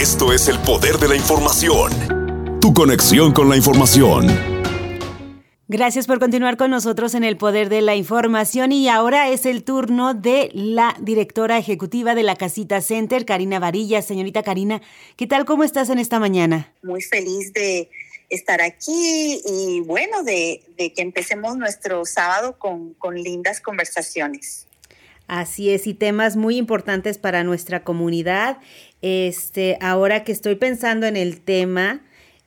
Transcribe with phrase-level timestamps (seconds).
[0.00, 1.92] Esto es el poder de la información.
[2.58, 4.28] Tu conexión con la información.
[5.68, 9.62] Gracias por continuar con nosotros en el Poder de la Información y ahora es el
[9.62, 14.00] turno de la directora ejecutiva de la Casita Center, Karina Varilla.
[14.00, 14.80] Señorita Karina,
[15.16, 15.44] ¿qué tal?
[15.44, 16.72] ¿Cómo estás en esta mañana?
[16.82, 17.90] Muy feliz de
[18.30, 24.66] estar aquí y bueno, de, que empecemos nuestro sábado con, con lindas conversaciones.
[25.30, 28.58] Así es, y temas muy importantes para nuestra comunidad.
[29.02, 32.02] Este, ahora que estoy pensando en el tema,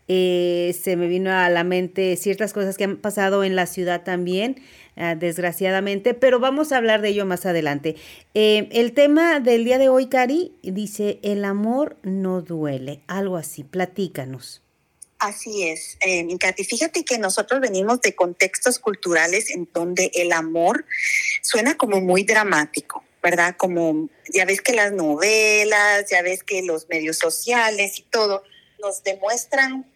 [0.07, 4.03] eh, se me vino a la mente ciertas cosas que han pasado en la ciudad
[4.03, 4.61] también,
[4.95, 7.95] ah, desgraciadamente, pero vamos a hablar de ello más adelante.
[8.33, 13.63] Eh, el tema del día de hoy, Cari, dice, el amor no duele, algo así,
[13.63, 14.63] platícanos.
[15.23, 16.65] Así es, eh, Katy.
[16.65, 20.85] Fíjate que nosotros venimos de contextos culturales en donde el amor
[21.41, 23.55] suena como muy dramático, ¿verdad?
[23.57, 28.43] Como ya ves que las novelas, ya ves que los medios sociales y todo
[28.79, 29.91] nos demuestran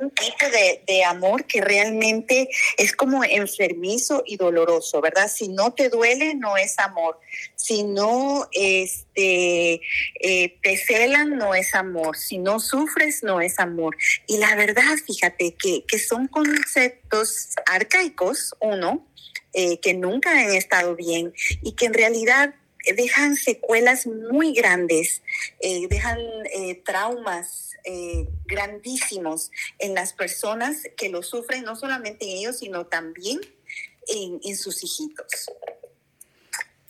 [0.00, 0.46] un tipo
[0.86, 5.30] de, amor que realmente es como enfermizo y doloroso, ¿verdad?
[5.32, 7.20] Si no te duele, no es amor.
[7.56, 9.80] Si no este,
[10.20, 12.16] eh, te celan, no es amor.
[12.16, 13.96] Si no sufres, no es amor.
[14.26, 19.06] Y la verdad, fíjate que, que son conceptos arcaicos, uno,
[19.52, 22.54] eh, que nunca han estado bien y que en realidad
[22.96, 25.22] dejan secuelas muy grandes,
[25.60, 26.18] eh, dejan
[26.84, 33.40] traumas eh, grandísimos en las personas que lo sufren, no solamente en ellos, sino también
[34.08, 35.50] en, sus hijitos.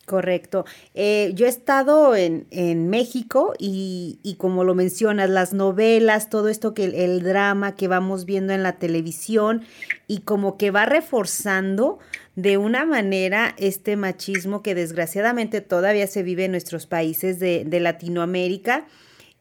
[0.07, 0.67] Correcto.
[0.95, 2.47] Eh, yo he estado en,
[2.91, 8.53] México y, como lo mencionas, las novelas, todo esto que el, drama que vamos viendo
[8.53, 9.67] en la televisión
[10.07, 11.99] y como que va reforzando
[12.37, 17.81] de una manera este machismo que desgraciadamente todavía se vive en nuestros países de, de
[17.81, 18.87] Latinoamérica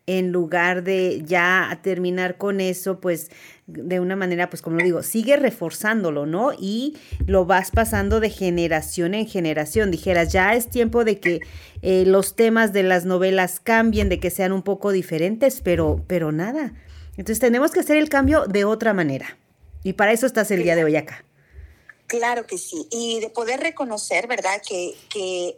[0.05, 3.31] en lugar de ya terminar con eso, pues
[3.67, 6.51] de una manera, pues como lo digo, sigue reforzándolo, ¿no?
[6.59, 9.91] Y lo vas pasando de generación en generación.
[9.91, 11.39] Dijeras, ya es tiempo de que
[11.81, 16.33] eh, los temas de las novelas cambien, de que sean un poco diferentes, pero, pero
[16.33, 16.73] nada.
[17.11, 19.37] Entonces tenemos que hacer el cambio de otra manera.
[19.83, 21.23] Y para eso estás el día de hoy acá.
[22.13, 24.95] Claro que sí, y de poder reconocer, ¿verdad?, que,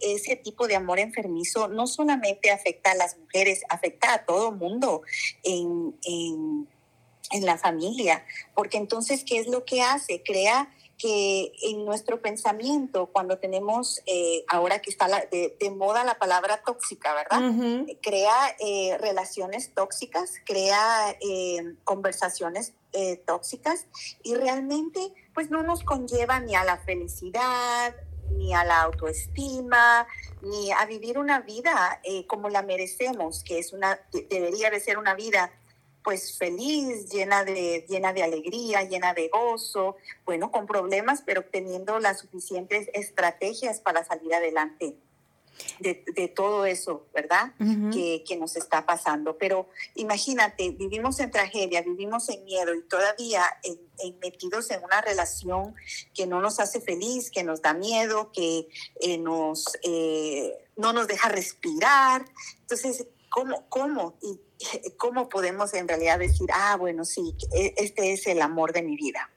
[0.01, 5.01] ese tipo de amor enfermizo no solamente afecta a las mujeres, afecta a todo mundo
[5.43, 6.65] en,
[7.41, 8.23] la familia,
[8.53, 10.23] porque entonces, ¿qué es lo que hace?
[10.23, 16.61] Crea que en nuestro pensamiento, cuando tenemos, eh, ahora que está de, moda la palabra
[16.65, 17.51] tóxica, ¿verdad?
[18.01, 22.71] Crea eh, relaciones tóxicas, crea eh, conversaciones
[23.25, 23.87] tóxicas
[24.23, 27.93] y realmente pues no nos conlleva ni a la felicidad,
[28.31, 30.07] ni a la autoestima,
[30.41, 35.13] ni a vivir una vida como la merecemos, que es una, debería de ser una
[35.13, 35.51] vida
[36.03, 41.99] pues feliz, llena de, llena de alegría, llena de gozo, bueno, con problemas, pero teniendo
[41.99, 44.95] las suficientes estrategias para salir adelante.
[45.79, 47.53] De, todo eso, ¿verdad?
[47.91, 49.37] que, nos está pasando.
[49.37, 55.73] Pero imagínate, vivimos en tragedia, vivimos en miedo y todavía en, metidos en una relación
[56.13, 58.67] que no nos hace feliz, que nos da miedo, que
[58.99, 62.25] eh, nos, eh, no nos deja respirar.
[62.61, 63.65] Entonces, ¿cómo?
[63.69, 64.17] ¿Cómo?
[64.21, 64.39] Y
[64.97, 68.95] ¿cómo podemos en realidad decir, ah, bueno, sí, e, este es el amor de mi
[68.95, 69.29] vida?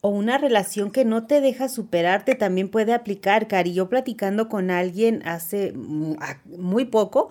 [0.00, 3.72] O una relación que no te deja superarte también puede aplicar, Cari.
[3.74, 7.30] Yo platicando con alguien hace muy poco,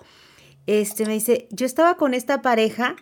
[0.66, 2.96] este me dice, yo estaba con esta pareja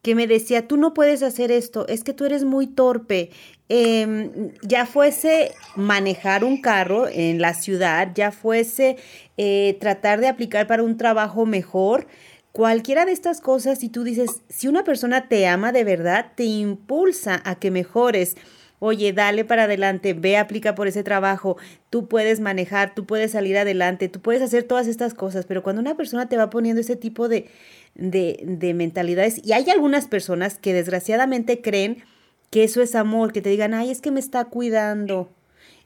[0.00, 3.30] que me decía, tú no puedes hacer esto, es que tú eres muy torpe.
[3.68, 8.96] Em, ya fuese manejar un carro en la ciudad, ya fuese
[9.36, 12.06] eh, tratar de aplicar para un trabajo mejor,
[12.52, 16.44] Cualquiera de estas cosas, si tú dices, si una persona te ama de verdad, te
[16.44, 18.36] impulsa a que mejores.
[18.82, 21.58] Oye, dale para adelante, ve, aplica por ese trabajo,
[21.90, 25.82] tú puedes manejar, tú puedes salir adelante, tú puedes hacer todas estas cosas, pero cuando
[25.82, 27.50] una persona te va poniendo ese tipo de,
[27.94, 32.02] de, de mentalidades, y hay algunas personas que desgraciadamente creen
[32.50, 35.30] que eso es amor, que te digan, ay, es que me está cuidando,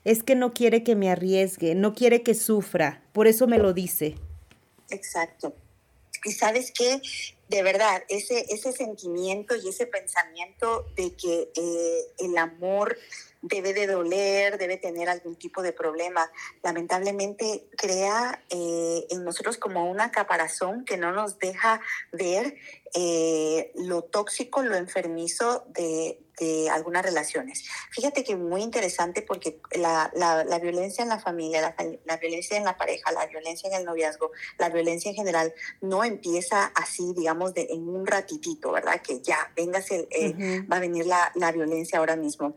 [0.04, 3.72] es que no quiere que me arriesgue, no quiere que sufra, por eso me lo
[3.72, 4.14] dice.
[4.90, 5.54] Exacto.
[6.24, 7.00] Y sabes qué,
[7.48, 12.96] de verdad, ese, ese sentimiento y ese pensamiento de que eh, el amor
[13.42, 16.30] debe de doler, debe tener algún tipo de problema,
[16.62, 21.80] lamentablemente crea eh, en nosotros como una caparazón que no nos deja
[22.12, 22.56] ver
[22.94, 27.64] eh, lo tóxico, lo enfermizo de, de algunas relaciones.
[27.90, 32.76] Fíjate que muy interesante porque la, la, violencia en la familia, la, violencia en la
[32.76, 37.66] pareja, la violencia en el noviazgo, la violencia en general no empieza así, digamos, de,
[37.70, 39.00] en un ratitito, ¿verdad?
[39.02, 42.54] Que ya, vengas, eh, va a venir la, la violencia ahora mismo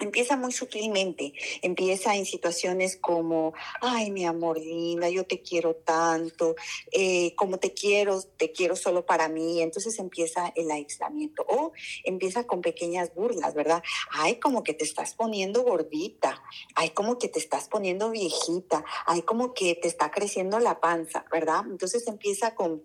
[0.00, 6.54] empieza muy sutilmente, empieza en situaciones como, ay, mi amor linda, yo te quiero tanto,
[6.92, 11.72] eh, como te quiero, te quiero solo para mí, entonces empieza el aislamiento o
[12.04, 13.82] empieza con pequeñas burlas, ¿verdad?
[14.10, 16.42] Ay, como que te estás poniendo gordita,
[16.74, 21.24] ay, como que te estás poniendo viejita, ay, como que te está creciendo la panza,
[21.30, 21.62] ¿verdad?
[21.68, 22.82] Entonces empieza con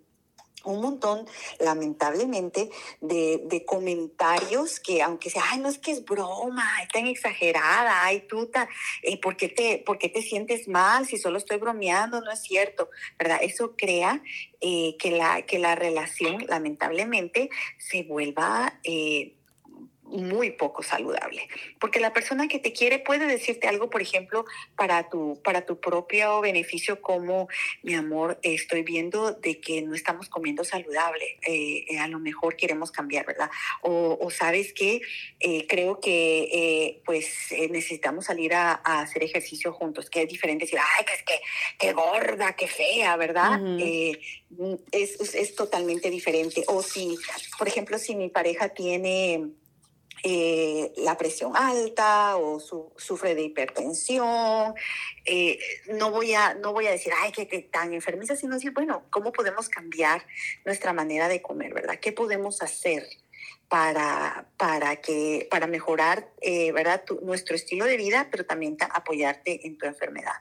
[0.63, 1.25] un montón,
[1.59, 2.69] lamentablemente,
[3.01, 8.25] de, comentarios que, aunque sea, ay, no es que es broma, es tan exagerada, ay,
[8.27, 8.49] tú,
[9.03, 12.21] eh, ¿por, qué te, ¿por te sientes mal si solo estoy bromeando?
[12.21, 13.39] No es cierto, ¿verdad?
[13.41, 14.21] Eso crea
[14.61, 18.79] eh, que, la, que la relación, lamentablemente, se vuelva...
[18.83, 19.35] Eh,
[20.13, 21.47] muy poco saludable,
[21.79, 24.45] porque la persona que te quiere puede decirte algo, por ejemplo,
[24.75, 27.47] para tu, para tu propio beneficio, como,
[27.81, 32.55] mi amor, estoy viendo de que no estamos comiendo saludable, eh, eh, a lo mejor
[32.55, 33.49] queremos cambiar, ¿verdad?
[33.81, 35.01] O, sabes que
[35.39, 41.05] eh, creo que pues necesitamos salir a, hacer ejercicio juntos, que es diferente decir, ay,
[41.05, 41.39] que es que,
[41.77, 43.59] qué gorda, qué fea, ¿verdad?
[44.91, 46.63] es, es totalmente diferente.
[46.67, 47.17] O si,
[47.57, 49.53] por ejemplo, si mi pareja tiene
[50.23, 52.59] eh, la presión alta o
[52.95, 54.73] sufre de hipertensión.
[55.25, 55.59] Eh,
[55.93, 59.33] no, voy a, no voy a decir, ay, que, tan enfermiza, sino decir, bueno, ¿cómo
[59.33, 60.25] podemos cambiar
[60.65, 61.99] nuestra manera de comer, verdad?
[61.99, 63.03] ¿Qué podemos hacer?
[63.67, 67.03] Para, para, que, para mejorar eh, ¿verdad?
[67.23, 70.35] nuestro estilo de vida, pero también apoyarte en tu enfermedad.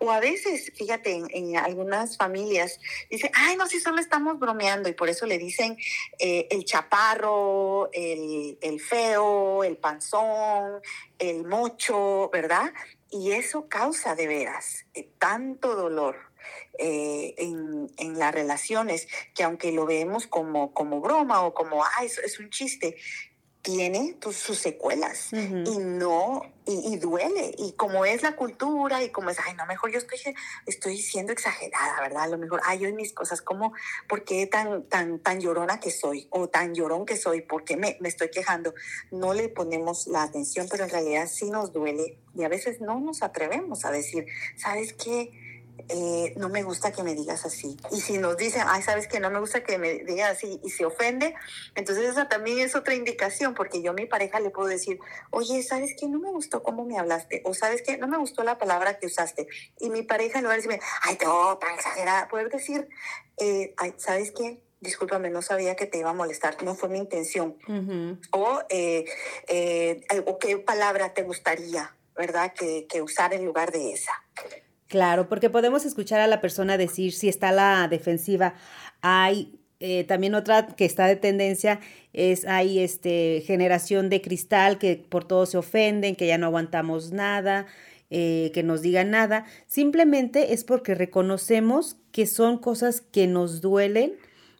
[0.00, 2.78] O a veces, fíjate, en, algunas familias
[3.10, 5.78] dicen, ay, no, si solo estamos bromeando y por eso le dicen
[6.18, 10.82] eh, el chaparro, el, el feo, el panzón,
[11.18, 12.72] el mocho, ¿verdad?
[13.10, 16.33] Y eso causa de veras eh, tanto dolor
[16.78, 22.04] eh, en, en, las relaciones, que aunque lo vemos como, como broma o como, ah,
[22.04, 22.96] eso es un chiste,
[23.64, 27.54] tiene sus secuelas y no, y, duele.
[27.56, 30.18] Y como es la cultura y como es, ay, no, mejor yo estoy,
[30.66, 32.24] estoy siendo exagerada, ¿verdad?
[32.24, 33.72] A lo mejor, ay, yo en mis cosas, como,
[34.06, 36.28] ¿por qué tan, tan, tan llorona que soy?
[36.28, 38.74] O tan llorón que soy, ¿por qué me, me estoy quejando?
[39.10, 43.00] No le ponemos la atención, pero en realidad sí nos duele y a veces no
[43.00, 44.26] nos atrevemos a decir,
[44.58, 45.32] ¿sabes qué?
[45.88, 47.76] Eh, no me gusta que me digas así.
[47.90, 50.70] Y si nos dicen, ay, sabes que no me gusta que me digas así y
[50.70, 51.34] se ofende,
[51.74, 54.98] entonces esa también es otra indicación, porque yo a mi pareja le puedo decir,
[55.30, 57.42] oye, ¿sabes que no me gustó cómo me hablaste?
[57.44, 59.46] O ¿sabes que no me gustó la palabra que usaste?
[59.78, 62.88] Y mi pareja en lugar de decirme, ay, no, tan exagerada, poder decir,
[63.38, 64.62] eh, ay, ¿sabes qué?
[64.80, 67.56] discúlpame, no sabía que te iba a molestar, no fue mi intención.
[68.32, 69.06] o, eh,
[70.26, 72.52] o qué palabra te gustaría, ¿verdad?
[72.52, 74.12] Que, que usar en lugar de esa.
[74.94, 78.54] Claro, porque podemos escuchar a la persona decir si está la defensiva.
[79.00, 81.80] Hay eh, también otra que está de tendencia
[82.12, 87.10] es hay este generación de cristal que por todo se ofenden, que ya no aguantamos
[87.10, 87.66] nada,
[88.10, 89.46] eh, que nos digan nada.
[89.66, 94.12] Simplemente es porque reconocemos que son cosas que nos duelen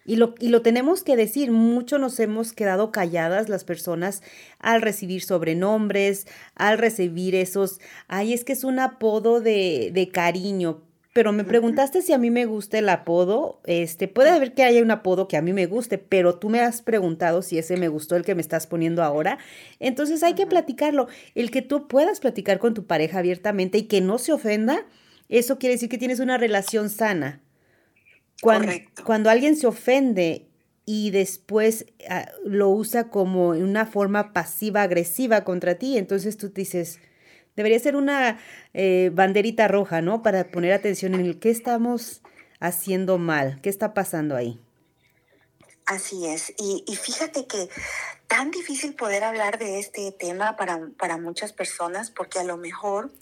[0.05, 4.23] y lo, y lo tenemos que decir, mucho nos hemos quedado calladas las personas
[4.59, 10.83] al recibir sobrenombres, al recibir esos, ay, es que es un apodo de, de cariño,
[11.15, 13.61] pero me preguntaste si a mí me gusta el apodo.
[13.67, 16.59] Este, puede haber que haya un apodo que a mí me guste, pero tú me
[16.59, 19.39] has preguntado si ese me gustó el que me estás poniendo ahora.
[19.79, 21.07] Entonces hay que platicarlo.
[21.37, 24.87] El que tú puedas platicar con tu pareja abiertamente y que no se ofenda,
[25.29, 27.41] eso quiere decir que tienes una relación sana.
[28.41, 28.73] Cuando,
[29.05, 30.47] cuando alguien se ofende
[30.87, 37.01] y después ah, lo usa como una forma pasiva-agresiva contra ti, entonces tú dices,
[37.57, 38.39] debería ser una
[38.75, 40.23] eh, banderita roja, ¿no?
[40.23, 42.23] Para poner atención en el qué estamos
[42.61, 44.61] haciendo mal, qué está pasando ahí.
[45.87, 47.69] Así es, y, y, fíjate que
[48.27, 53.13] tan difícil poder hablar de este tema para, para muchas personas porque a lo mejor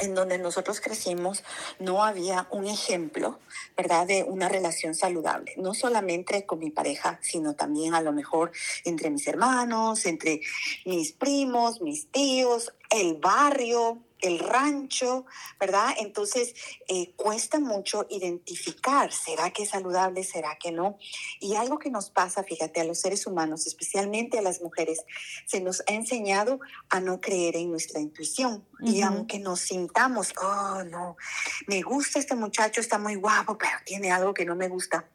[0.00, 1.42] en donde nosotros crecimos
[1.78, 3.38] no había un ejemplo,
[3.76, 8.52] ¿verdad?, de una relación saludable, no solamente con mi pareja, sino también a lo mejor
[8.84, 10.40] entre mis hermanos, entre
[10.84, 15.26] mis primos, mis tíos, el barrio, el rancho,
[15.60, 15.94] ¿verdad?
[15.98, 16.54] Entonces,
[16.88, 20.98] eh, cuesta mucho identificar, ¿será que es saludable, será que no?
[21.40, 25.04] Y algo que nos pasa, fíjate, a los seres humanos, especialmente a las mujeres,
[25.46, 28.66] se nos ha enseñado a no creer en nuestra intuición.
[28.80, 31.16] Y aunque nos sintamos, oh, no,
[31.66, 35.08] me gusta este muchacho, está muy guapo, pero tiene algo que no me gusta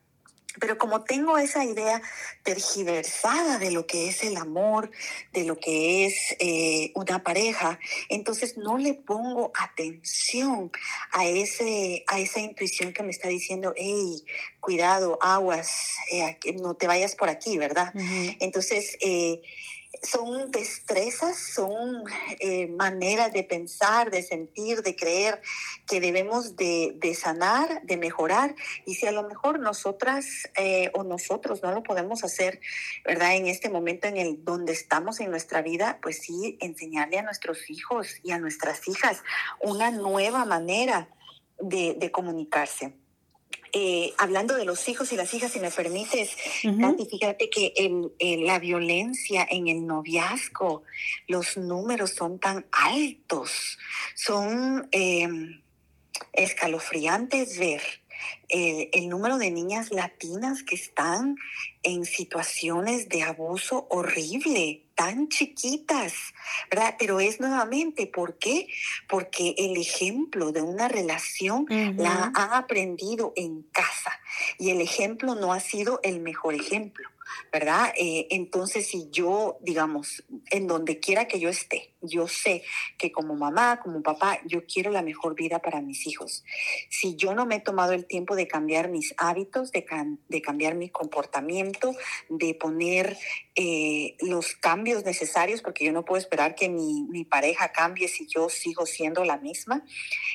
[0.60, 2.02] Pero como tengo esa idea
[2.44, 4.92] tergiversada de lo que es el amor,
[5.34, 10.72] de lo que es eh, una pareja, entonces no le pongo atención
[11.12, 14.24] a, ese, a esa intuición que me está diciendo, hey,
[14.60, 17.94] cuidado, aguas, eh, no te vayas por aquí, ¿verdad?
[18.40, 19.42] Entonces, eh,
[20.04, 22.04] son destrezas, son
[22.40, 25.42] eh, maneras de pensar, de sentir, de creer
[25.88, 28.56] que debemos de, sanar, de mejorar.
[28.86, 32.60] Y si a lo mejor nosotras eh, o nosotros no lo podemos hacer,
[33.06, 33.36] ¿verdad?
[33.36, 37.70] En este momento en el donde estamos en nuestra vida, pues sí, enseñarle a nuestros
[37.70, 39.24] hijos y a nuestras hijas
[39.62, 41.10] una nueva manera
[41.60, 42.94] de comunicarse.
[43.74, 48.60] Eh, hablando de los hijos y las hijas, si me permites, fíjate que en, la
[48.60, 50.84] violencia en el noviazgo,
[51.28, 53.78] los números son tan altos,
[54.16, 55.62] son em,
[56.34, 57.82] escalofriantes ver
[58.50, 61.36] eh, el número de niñas latinas que están
[61.84, 66.34] en situaciones de abuso horrible, tan chiquitas,
[66.72, 66.96] ¿verdad?
[66.98, 68.68] Pero es nuevamente, ¿por qué?
[69.08, 74.20] Porque el ejemplo de una relación la ha aprendido en casa
[74.58, 77.08] y el ejemplo no ha sido el mejor ejemplo.
[77.52, 77.94] ¿verdad?
[77.98, 82.64] Eh, entonces, si yo, digamos, en donde quiera que yo esté, yo sé
[82.98, 86.44] que como mamá, como papá, yo quiero la mejor vida para mis hijos.
[86.90, 89.84] Si yo no me he tomado el tiempo de cambiar mis hábitos, de,
[90.42, 91.96] cambiar mi comportamiento,
[92.30, 93.18] de poner
[93.56, 98.48] eh, los cambios necesarios, porque yo no puedo esperar que mi, pareja cambie si yo
[98.48, 99.84] sigo siendo la misma,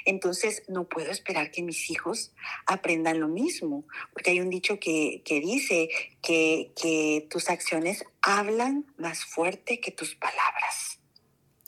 [0.04, 2.33] entonces no puedo esperar que mis hijos
[2.66, 5.88] aprendan lo mismo, porque hay un dicho que, que dice
[6.21, 10.92] que tus acciones hablan más fuerte que tus palabras.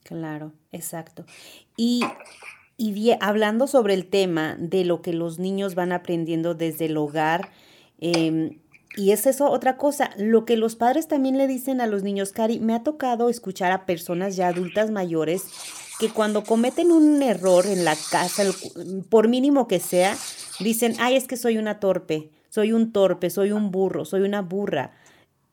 [0.05, 1.25] Claro, exacto.
[1.77, 2.03] Y,
[2.77, 7.51] y hablando sobre el tema de lo que los niños van aprendiendo desde el hogar,
[7.99, 8.61] em,
[8.97, 12.33] y es eso otra cosa, lo que los padres también le dicen a los niños,
[12.33, 15.47] Cari, me ha tocado escuchar a personas ya adultas mayores
[15.99, 18.45] que cuando cometen un error en la casa,
[19.09, 20.17] por mínimo que sea,
[20.61, 24.43] dicen, ay, es que soy una torpe, soy un torpe, soy un burro, soy una
[24.43, 24.93] burra.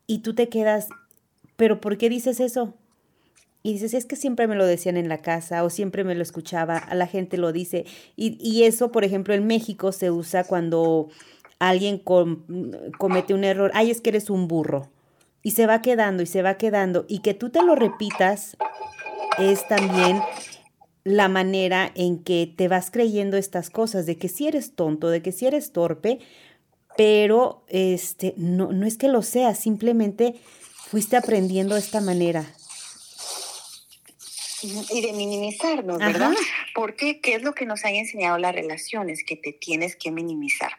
[0.08, 0.90] Y tú te quedas,
[1.56, 2.76] pero ¿por qué dices eso?
[3.64, 6.24] Y dices, es que siempre me lo decían en la casa o siempre me lo
[6.24, 7.86] escuchaba, a la gente lo dice.
[8.16, 11.10] Y, eso, por ejemplo, en México se usa cuando
[11.60, 12.02] alguien
[12.98, 14.90] comete un error, ay, es que eres un burro.
[15.44, 17.06] Y se va quedando y se va quedando.
[17.08, 18.58] Y que tú te lo repitas
[19.38, 20.20] es también
[21.04, 25.22] la manera en que te vas creyendo estas cosas, de que si eres tonto, de
[25.22, 26.20] que si eres torpe,
[26.98, 30.36] pero este, no, no es que lo seas, simplemente
[30.90, 32.46] fuiste aprendiendo de esta manera
[34.64, 36.34] y de minimizarnos, ¿verdad?
[36.74, 39.24] Porque ¿qué es lo que nos han enseñado las relaciones?
[39.24, 40.72] Que te tienes que minimizar.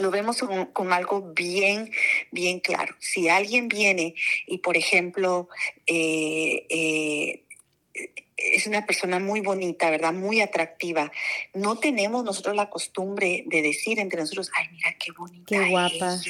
[0.00, 0.42] Lo vemos
[0.72, 1.90] con, algo bien,
[2.32, 2.94] bien claro.
[2.98, 4.14] Si alguien viene
[4.46, 5.48] y, por ejemplo,
[5.86, 7.44] eh, eh,
[8.36, 10.12] es una persona muy bonita, ¿verdad?
[10.12, 11.10] Muy atractiva.
[11.54, 16.20] No tenemos nosotros la costumbre de decir entre nosotros, ay, mira qué bonita qué guapa.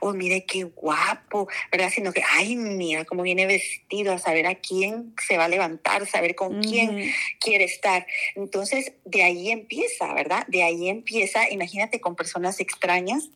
[0.00, 1.90] o mire qué guapo, ¿verdad?
[1.94, 6.06] Sino que, ay, mira cómo viene vestido, a saber a quién se va a levantar,
[6.06, 8.06] saber con quién quiere estar.
[8.34, 10.44] Entonces, de ahí empieza, ¿verdad?
[10.48, 13.30] De ahí empieza, imagínate con personas extrañas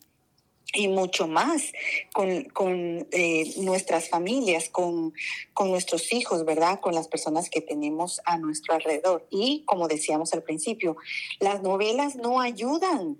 [0.73, 1.71] y mucho más
[2.13, 5.13] con, con eh, nuestras familias, con,
[5.53, 6.79] con nuestros hijos, ¿verdad?
[6.79, 9.27] Con las personas que tenemos a nuestro alrededor.
[9.29, 10.97] Y como decíamos al principio,
[11.39, 13.17] las novelas no ayudan,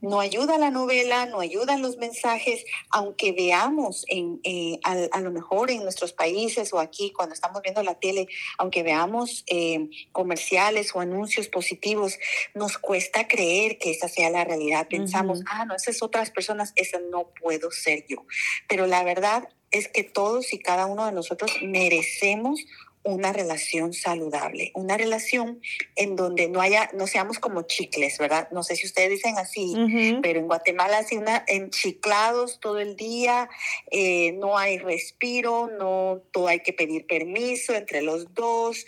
[0.00, 5.70] no ayuda la novela, no ayudan los mensajes, aunque veamos en, eh, a, lo mejor
[5.70, 11.00] en nuestros países o aquí cuando estamos viendo la tele, aunque veamos eh, comerciales o
[11.00, 12.18] anuncios positivos,
[12.54, 14.88] nos cuesta creer que esa sea la realidad.
[14.88, 18.24] Pensamos, ah, no, esas otras personas, esa no puedo ser yo.
[18.68, 22.64] Pero la verdad es que todos y cada uno de nosotros merecemos
[23.04, 25.60] una relación saludable, una relación
[25.94, 28.48] en donde no haya, no seamos como chicles, ¿verdad?
[28.50, 29.74] No sé si ustedes dicen así,
[30.22, 33.50] pero en Guatemala así una enchiclados todo el día,
[33.90, 38.86] eh, no hay respiro, no todo hay que pedir permiso entre los dos,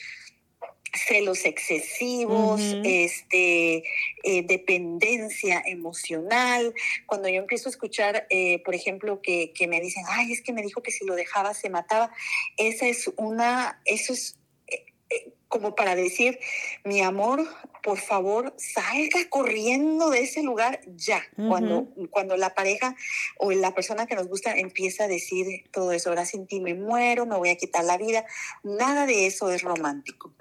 [0.96, 3.84] celos excesivos, este,
[4.22, 6.74] eh, dependencia emocional.
[7.06, 10.52] Cuando yo empiezo a escuchar, eh, por ejemplo, que, que, me dicen, ay, es que
[10.52, 12.12] me dijo que si lo dejaba se mataba,
[12.56, 14.38] esa es una, eso es
[14.68, 16.40] eh, como para decir,
[16.84, 17.46] mi amor,
[17.82, 21.22] por favor, salga corriendo de ese lugar ya.
[21.48, 22.96] cuando, cuando la pareja
[23.38, 26.74] o la persona que nos gusta empieza a decir todo eso, ahora sin ti me
[26.74, 28.26] muero, me voy a quitar la vida,
[28.64, 30.34] nada de eso es romántico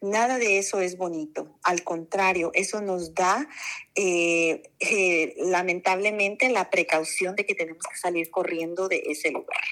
[0.00, 1.58] Nada de eso es bonito.
[1.62, 3.48] Al contrario, eso nos da
[3.94, 9.64] eh, eh, lamentablemente la precaución de que tenemos que salir corriendo de ese lugar.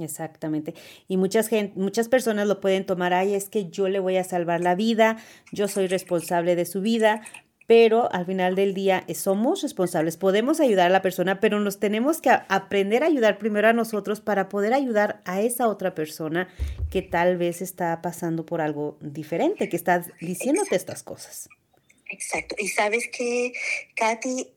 [0.00, 0.74] Exactamente.
[1.06, 4.24] Y muchas, gente, muchas personas lo pueden tomar, ay, es que yo le voy a
[4.24, 5.18] salvar la vida,
[5.52, 7.22] yo soy responsable de su vida,
[7.66, 11.78] pero al final del día eh, somos responsables, podemos ayudar a la persona, pero nos
[11.80, 16.48] tenemos que aprender a ayudar primero a nosotros para poder ayudar a esa otra persona
[16.90, 21.48] que tal vez está pasando por algo diferente, que está diciéndote estas cosas.
[22.10, 22.54] Exacto.
[22.58, 23.52] Y sabes que,
[23.96, 24.48] Katy,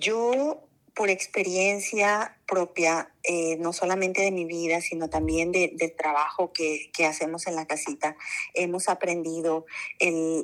[0.00, 0.67] yo
[0.98, 7.46] por experiencia propia, eh, no solamente de mi vida, sino también del trabajo que, hacemos
[7.46, 8.16] en la casita,
[8.52, 9.64] hemos aprendido,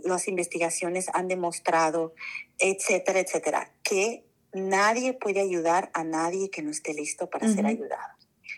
[0.05, 2.15] las investigaciones han demostrado,
[2.61, 8.15] etcétera, etcétera, que nadie puede ayudar a nadie que no esté listo para ser ayudado.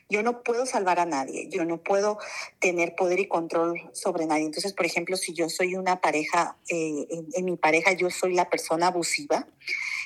[0.09, 2.19] Yo no puedo salvar a nadie, yo no puedo
[2.61, 4.45] tener poder y control sobre nadie.
[4.45, 8.49] Entonces, por ejemplo, si yo soy una pareja, eh, en, mi pareja yo soy la
[8.49, 9.49] persona abusiva,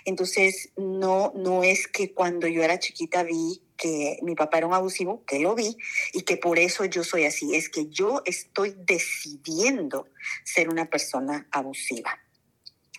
[0.06, 4.74] entonces no, no es que cuando yo era chiquita vi que mi papá era un
[4.74, 5.76] abusivo, que lo vi,
[6.12, 10.06] y que por eso yo soy así, es que yo estoy decidiendo
[10.44, 12.20] ser una persona abusiva.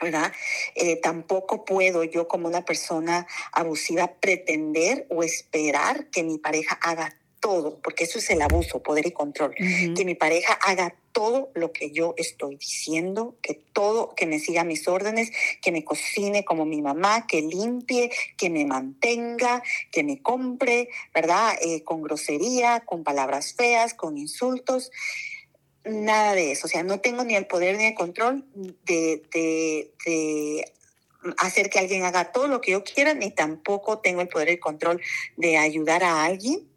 [0.02, 0.34] ¿Verdad?
[0.76, 7.16] Eh, tampoco puedo yo como una persona abusiva pretender o esperar que mi pareja haga
[7.42, 11.74] todo, porque eso es el abuso, poder y control, que mi pareja haga todo lo
[11.74, 15.32] que yo estoy diciendo, que todo, que me siga mis órdenes,
[15.62, 21.56] que me cocine como mi mamá, que limpie, que me mantenga, que me compre, ¿verdad?
[21.62, 24.92] Eh, con grosería, con palabras feas, con insultos
[25.84, 26.68] nada de eso.
[26.68, 28.46] O sea, no tengo ni el poder ni el control
[28.86, 30.66] de, de,
[31.38, 34.52] hacer que alguien haga todo lo que yo quiera, ni tampoco tengo el poder y
[34.54, 35.02] el control
[35.38, 36.68] de ayudar a alguien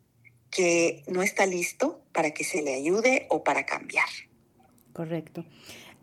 [0.51, 4.07] que no está listo para que se le ayude o para cambiar.
[4.93, 5.45] Correcto.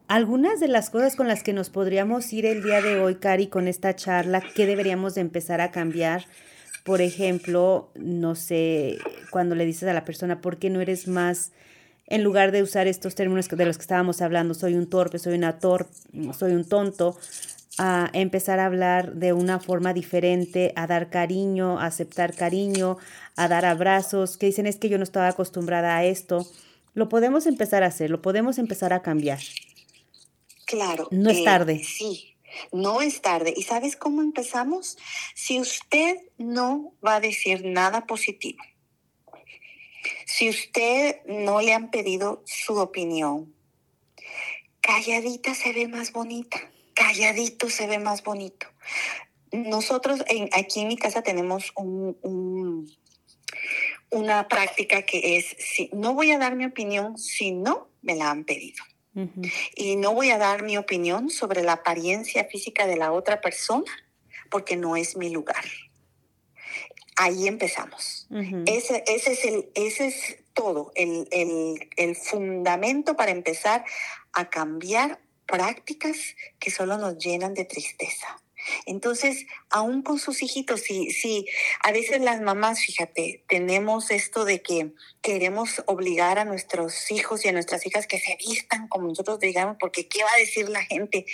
[0.07, 3.47] Algunas de las cosas con las que nos podríamos ir el día de hoy, Cari,
[3.47, 6.25] con esta charla, ¿qué deberíamos de empezar a cambiar?
[6.83, 8.97] Por ejemplo, no sé,
[9.29, 11.53] cuando le dices a la persona, ¿por qué no eres más
[12.11, 15.33] en lugar de usar estos términos de los que estábamos hablando, soy un torpe, soy
[15.33, 15.87] una tor
[16.37, 17.17] soy un tonto,
[17.77, 22.97] a empezar a hablar de una forma diferente, a dar cariño, a aceptar cariño,
[23.37, 26.45] a dar abrazos, que dicen es que yo no estaba acostumbrada a esto.
[26.93, 29.39] Lo podemos empezar a hacer, lo podemos empezar a cambiar.
[30.65, 31.07] Claro.
[31.11, 31.81] No es eh, tarde.
[31.81, 32.35] sí,
[32.73, 33.53] no es tarde.
[33.55, 34.97] ¿Y sabes cómo empezamos?
[35.33, 38.61] Si usted no va a decir nada positivo,
[40.41, 43.53] si usted no le han pedido su opinión,
[44.79, 46.59] calladita se ve más bonita,
[46.95, 48.65] calladito se ve más bonito.
[49.51, 50.23] Nosotros
[50.53, 51.71] aquí en mi casa tenemos
[54.09, 58.31] una práctica que es, si, no voy a dar mi opinión si no me la
[58.31, 58.83] han pedido.
[59.75, 63.91] Y no voy a dar mi opinión sobre la apariencia física de la otra persona
[64.49, 65.65] porque no es mi lugar
[67.21, 68.27] ahí empezamos.
[68.65, 73.85] ese, ese, es el, ese es todo, el, el, el fundamento para empezar
[74.33, 78.41] a cambiar prácticas que solo nos llenan de tristeza.
[78.85, 81.45] Entonces, aún con sus hijitos, sí, sí,
[81.81, 87.49] a veces las mamás, fíjate, tenemos esto de que queremos obligar a nuestros hijos y
[87.49, 90.83] a nuestras hijas que se vistan como nosotros digamos, porque ¿qué va a decir la
[90.83, 91.25] gente?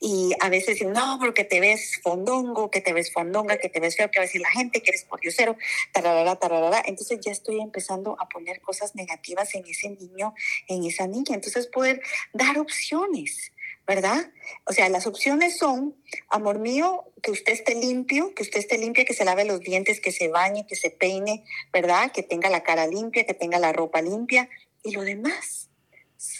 [0.00, 3.80] Y a veces dicen, no, porque te ves fondongo, que te ves fondonga, que te
[3.80, 5.56] ves feo, que va a decir la gente, que eres pordiosero,
[5.92, 6.82] tararara, tararara.
[6.86, 10.34] Entonces ya estoy empezando a poner cosas negativas en ese niño,
[10.68, 11.34] en esa niña.
[11.34, 13.51] Entonces poder dar opciones
[13.86, 14.30] ¿verdad?
[14.64, 15.96] O sea, las opciones son,
[16.28, 20.00] amor mío, que usted esté limpio, que usted esté limpia, que se lave los dientes,
[20.00, 22.12] que se bañe, que se peine, ¿verdad?
[22.12, 24.48] Que tenga la cara limpia, que tenga la ropa limpia.
[24.82, 25.70] Y lo demás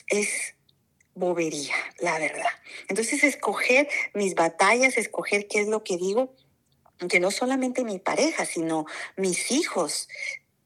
[0.09, 0.55] es
[1.15, 2.51] bobería, la verdad.
[2.89, 6.35] Entonces, escoger mis batallas, escoger qué es lo que digo,
[7.09, 10.09] que no solamente mi pareja, sino mis hijos,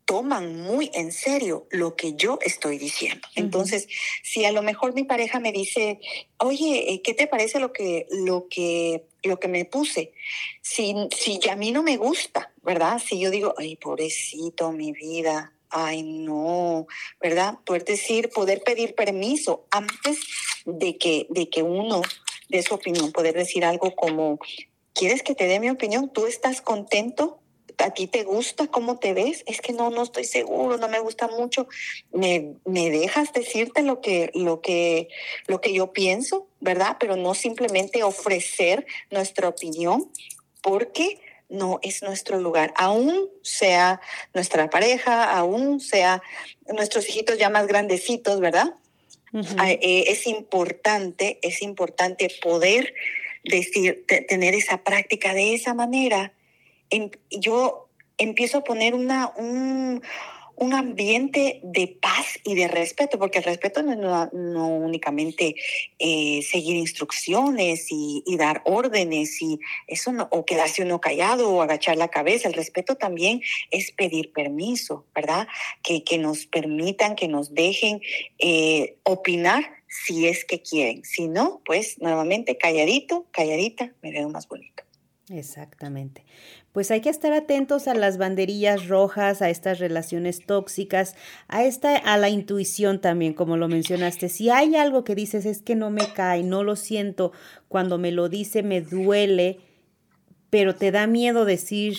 [0.06, 3.26] toman muy en serio lo que yo estoy diciendo.
[3.34, 3.88] Entonces,
[4.22, 5.98] si a lo mejor mi pareja me dice,
[6.38, 10.12] oye, eh, ¿qué te parece lo que, lo que, lo que me puse?
[10.62, 13.02] Si, si a mí no me gusta, ¿verdad?
[13.04, 16.86] Si yo digo, ay, pobrecito, mi vida, ay, no,
[17.20, 17.58] ¿verdad?
[17.64, 20.20] Poder decir, poder pedir permiso antes
[20.64, 22.02] de que, de que uno
[22.48, 24.38] dé su opinión, poder decir algo como,
[24.94, 26.12] ¿quieres que te dé mi opinión?
[26.12, 27.40] ¿Tú estás contento?
[27.78, 29.44] ¿A ti te gusta cómo te ves?
[29.46, 31.68] Es que no, no estoy seguro, no me gusta mucho.
[32.12, 35.08] ¿Me, me dejas decirte lo que, lo, que,
[35.46, 36.96] lo que yo pienso, verdad?
[36.98, 40.10] Pero no simplemente ofrecer nuestra opinión,
[40.62, 44.00] porque no es nuestro lugar, aún sea
[44.34, 46.22] nuestra pareja, aún sea
[46.66, 48.74] nuestros hijitos ya más grandecitos, ¿verdad?
[49.64, 52.94] Eh, es importante, es importante poder
[53.44, 56.32] decir, tener esa práctica de esa manera.
[56.90, 60.02] Em, yo empiezo a poner una, un,
[60.56, 65.54] un ambiente de paz y de respeto, porque el respeto no es no, únicamente
[65.98, 71.96] eh, seguir instrucciones y, dar órdenes y eso no, o quedarse uno callado o agachar
[71.96, 72.48] la cabeza.
[72.48, 75.48] El respeto también es pedir permiso, ¿verdad?
[75.82, 78.00] Que, que nos permitan, que nos dejen
[78.38, 81.04] eh, opinar si es que quieren.
[81.04, 84.85] Si no, pues nuevamente calladito, calladita, me veo más bonito.
[85.28, 86.24] Exactamente
[86.76, 91.14] pues hay que estar atentos a las banderillas rojas, a estas relaciones tóxicas,
[91.48, 94.28] a esta a la intuición también, como lo mencionaste.
[94.28, 97.32] Si hay algo que dices es que no me cae, no lo siento,
[97.68, 99.58] cuando me lo dice me duele,
[100.50, 101.96] pero te da miedo decir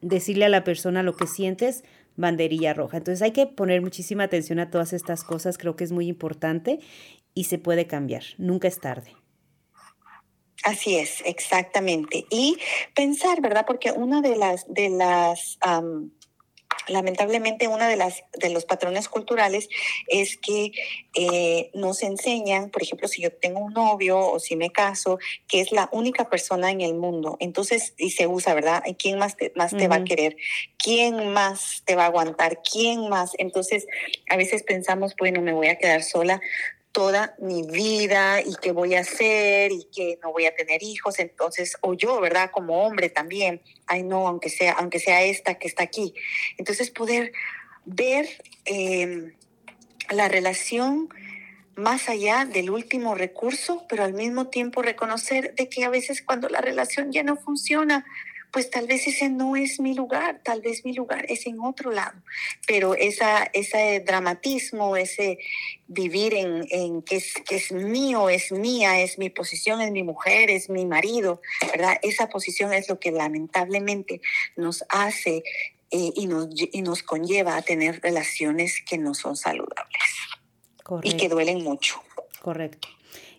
[0.00, 1.84] decirle a la persona lo que sientes,
[2.16, 2.96] banderilla roja.
[2.96, 6.80] Entonces hay que poner muchísima atención a todas estas cosas, creo que es muy importante
[7.34, 9.17] y se puede cambiar, nunca es tarde.
[10.68, 12.26] Así es, exactamente.
[12.28, 12.58] Y
[12.94, 13.64] pensar, ¿verdad?
[13.66, 15.58] Porque una de las, de las,
[16.88, 19.70] lamentablemente, una de las, de los patrones culturales
[20.08, 20.72] es que
[21.14, 25.62] eh, nos enseñan, por ejemplo, si yo tengo un novio o si me caso, que
[25.62, 27.38] es la única persona en el mundo.
[27.40, 28.82] Entonces, y se usa, ¿verdad?
[28.98, 30.36] ¿Quién más te, más te va a querer?
[30.76, 32.60] ¿Quién más te va a aguantar?
[32.60, 33.30] ¿Quién más?
[33.38, 33.86] Entonces,
[34.28, 36.42] a veces pensamos, bueno, me voy a quedar sola
[36.98, 41.20] toda mi vida y qué voy a hacer y que no voy a tener hijos,
[41.20, 42.50] entonces, o yo, ¿verdad?
[42.50, 46.12] Como hombre también, ay no, aunque sea, aunque sea esta que está aquí.
[46.56, 47.30] Entonces poder
[47.84, 48.26] ver
[48.64, 49.32] em,
[50.10, 51.08] la relación
[51.76, 56.48] más allá del último recurso, pero al mismo tiempo reconocer de que a veces cuando
[56.48, 58.04] la relación ya no funciona,
[58.50, 61.90] pues tal vez ese no es mi lugar, tal vez mi lugar es en otro
[61.90, 62.20] lado.
[62.66, 65.38] Pero esa, ese dramatismo, ese
[65.86, 70.02] vivir en, en que, es, que es mío, es mía, es mi posición, es mi
[70.02, 71.40] mujer, es mi marido,
[71.72, 71.98] ¿verdad?
[72.02, 74.20] Esa posición es lo que lamentablemente
[74.56, 75.42] nos hace
[75.90, 80.02] eh, y, nos, y nos conlleva a tener relaciones que no son saludables
[81.02, 82.02] y que duelen mucho.
[82.40, 82.88] Correcto.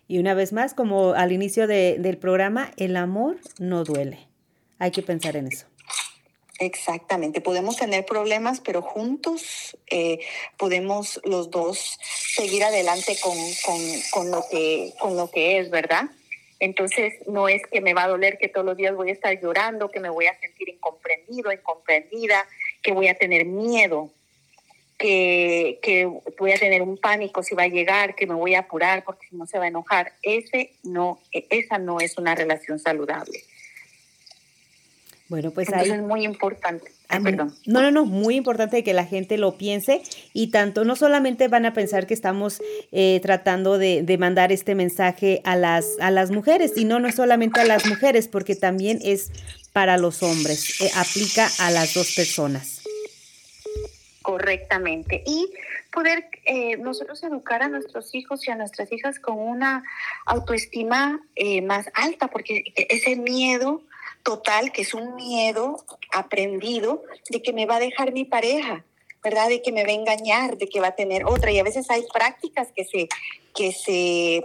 [0.08, 4.29] Y una vez más, como al inicio de, del programa, el amor no duele.
[4.80, 5.66] Hay que pensar en eso.
[6.58, 10.18] Exactamente, podemos tener problemas, pero juntos eh,
[10.58, 13.36] podemos los dos seguir adelante con,
[14.12, 16.04] con, lo que, con lo que es, ¿verdad?
[16.58, 19.40] Entonces, no es que me va a doler que todos los días voy a estar
[19.40, 22.46] llorando, que me voy a sentir incomprendido, incomprendida,
[22.82, 24.10] que voy a tener miedo,
[24.98, 28.60] que, que voy a tener un pánico si va a llegar, que me voy a
[28.60, 30.12] apurar porque si no se va a enojar.
[30.22, 33.42] Ese no, esa no es una relación saludable.
[35.30, 35.88] Bueno, pues ahí...
[35.88, 36.90] es muy importante.
[37.08, 37.54] Ah, perdón.
[37.64, 41.66] No, no, no, muy importante que la gente lo piense y tanto, no solamente van
[41.66, 46.72] a pensar que estamos eh, tratando de, mandar este mensaje a las, a las mujeres,
[46.74, 49.30] sino no solamente a las mujeres, porque también es
[49.72, 52.82] para los hombres, eh, aplica a las dos personas.
[54.22, 55.22] Correctamente.
[55.24, 55.48] Y
[55.92, 59.84] poder eh, nosotros educar a nuestros hijos y a nuestras hijas con una
[60.26, 61.20] autoestima
[61.62, 63.82] más alta, porque ese miedo
[64.22, 68.84] total, que es un miedo aprendido de que me va a dejar mi pareja,
[69.22, 69.48] ¿verdad?
[69.48, 71.52] De que me va a engañar, de que va a tener otra.
[71.52, 73.08] Y a veces hay prácticas que se,
[73.54, 74.42] que se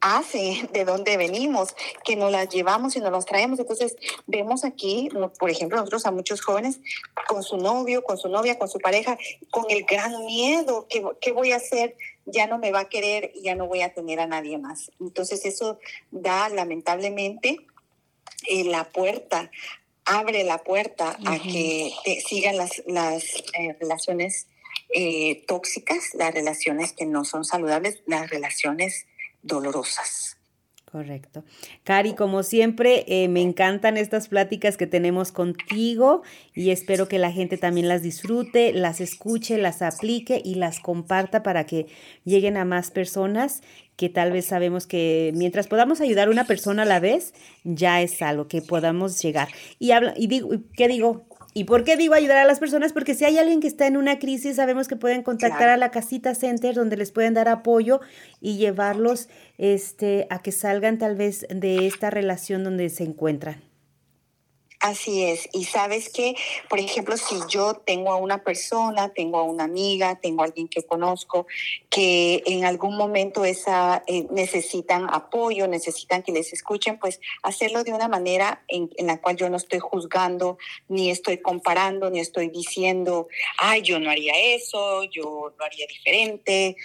[0.00, 1.74] hace de dónde venimos,
[2.04, 3.58] que nos las llevamos y nos las traemos.
[3.58, 6.80] Entonces, vemos aquí, por ejemplo, nosotros a muchos jóvenes
[7.28, 9.18] con su novio, con su novia, con su pareja,
[9.50, 11.96] con el gran miedo, ¿qué, qué voy a hacer?
[12.24, 14.90] Ya no me va a querer ya no voy a tener a nadie más.
[15.00, 15.78] Entonces, eso
[16.10, 17.66] da lamentablemente
[18.48, 19.50] eh, la puerta,
[20.04, 21.92] abre la puerta a que
[22.26, 23.24] sigan las, las
[23.58, 24.46] eh, relaciones
[24.94, 29.06] eh, tóxicas, las relaciones que no son saludables, las relaciones
[29.42, 30.35] dolorosas.
[30.90, 31.44] Correcto.
[31.82, 36.22] Cari, como siempre, eh, me encantan estas pláticas que tenemos contigo
[36.54, 41.42] y espero que la gente también las disfrute, las escuche, las aplique y las comparta
[41.42, 41.86] para que
[42.24, 43.62] lleguen a más personas
[43.96, 48.00] que tal vez sabemos que mientras podamos ayudar a una persona a la vez, ya
[48.00, 49.48] es algo que podamos llegar.
[49.80, 51.26] Y, habla, y digo, ¿qué digo?
[51.56, 52.92] ¿Y por qué digo ayudar a las personas?
[52.92, 55.90] Porque si hay alguien que está en una crisis, sabemos que pueden contactar a la
[55.90, 58.02] Casita Center donde les pueden dar apoyo
[58.42, 63.65] y llevarlos este, a que salgan tal vez de esta relación donde se encuentran.
[64.80, 65.48] Así es.
[65.52, 66.36] Y sabes que,
[66.68, 70.68] por ejemplo, si yo tengo a una persona, tengo a una amiga, tengo a alguien
[70.68, 71.46] que conozco,
[71.88, 77.94] que en algún momento esa, eh, necesitan apoyo, necesitan que les escuchen, pues hacerlo de
[77.94, 80.58] una manera en, en, la cual yo no estoy juzgando,
[80.88, 86.76] ni estoy comparando, ni estoy diciendo, ay, yo no haría eso, yo lo haría diferente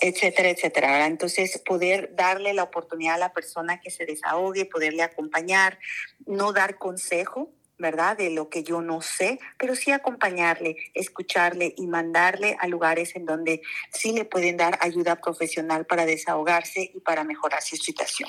[0.00, 1.06] etcétera, etcétera.
[1.06, 5.78] Entonces, poder darle la oportunidad a la persona que se desahogue, poderle acompañar,
[6.26, 8.16] no dar consejo, ¿verdad?
[8.16, 13.24] De lo que yo no sé, pero sí acompañarle, escucharle y mandarle a lugares en
[13.24, 18.28] donde sí le pueden dar ayuda profesional para desahogarse y para mejorar su situación.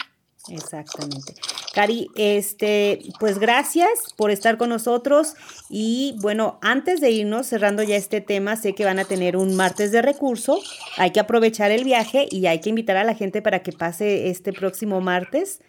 [0.49, 1.36] Exactamente.
[1.73, 5.36] Cari, este, pues gracias por estar con nosotros
[5.69, 9.56] y bueno, antes de irnos cerrando ya este tema, sé que van a tener un
[9.56, 10.60] martes de recurso,
[10.97, 14.30] hay que aprovechar el viaje y hay que invitar a la gente para que pase
[14.30, 15.62] este próximo martes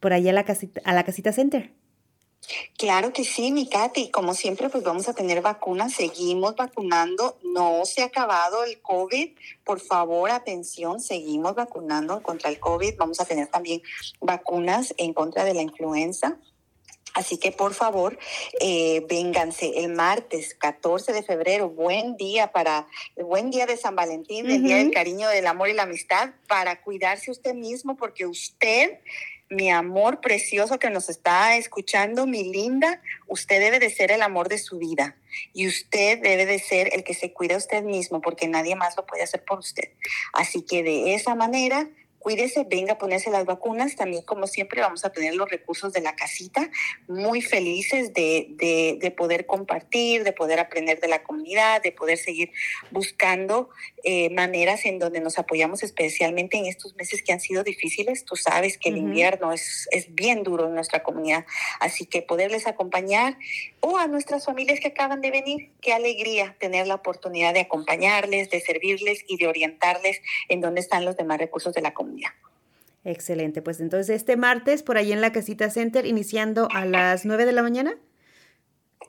[0.00, 1.70] por allá a la casita, a la casita center.
[2.76, 4.10] Claro que sí, mi Katy.
[4.10, 5.94] Como siempre, pues vamos a tener vacunas.
[5.94, 7.38] Seguimos vacunando.
[7.42, 9.30] No se ha acabado el COVID.
[9.64, 12.96] Por favor, atención, seguimos vacunando contra el COVID.
[12.96, 13.82] Vamos a tener también
[14.20, 16.38] vacunas en contra de la influenza.
[17.14, 18.18] Así que por favor,
[18.60, 24.50] eh, vénganse el martes 14 de febrero, buen día para, buen día de San Valentín,
[24.50, 28.98] el día del cariño, del amor y la amistad, para cuidarse usted mismo, porque usted
[29.54, 34.48] mi amor precioso que nos está escuchando, mi linda, usted debe de ser el amor
[34.48, 35.16] de su vida
[35.52, 38.96] y usted debe de ser el que se cuida a usted mismo porque nadie más
[38.96, 39.90] lo puede hacer por usted.
[40.32, 41.88] Así que de esa manera
[42.24, 43.96] cuídese, venga a ponerse las vacunas.
[43.96, 46.70] También, como siempre, vamos a tener los recursos de la casita,
[47.06, 52.16] muy felices de, de, de poder compartir, de poder aprender de la comunidad, de poder
[52.16, 52.50] seguir
[52.90, 53.68] buscando
[54.04, 58.24] eh, maneras en donde nos apoyamos, especialmente en estos meses que han sido difíciles.
[58.24, 61.44] Tú sabes que el invierno es, es bien duro en nuestra comunidad,
[61.78, 63.36] así que poderles acompañar
[63.80, 68.48] o a nuestras familias que acaban de venir, qué alegría tener la oportunidad de acompañarles,
[68.48, 72.13] de servirles y de orientarles en dónde están los demás recursos de la comunidad.
[73.04, 77.44] Excelente, pues entonces este martes por ahí en la Casita Center, iniciando a las 9
[77.44, 77.96] de la mañana.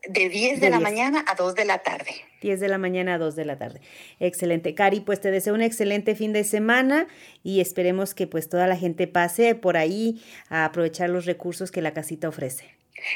[0.09, 2.11] De 10 de, la mañana a 2 de la tarde.
[2.41, 3.79] 10 de la mañana a 2 de la tarde.
[4.19, 4.75] Excelente.
[4.75, 7.07] Cari, pues te deseo un excelente fin de semana
[7.41, 11.81] y esperemos que pues toda la gente pase por ahí a aprovechar los recursos que
[11.81, 12.75] la casita ofrece.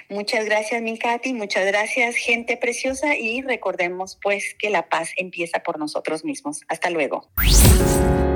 [0.10, 1.34] Muchas gracias, mi Katy.
[1.34, 3.16] Muchas gracias, gente preciosa.
[3.16, 6.62] Y recordemos pues que la paz empieza por nosotros mismos.
[6.68, 7.30] Hasta luego.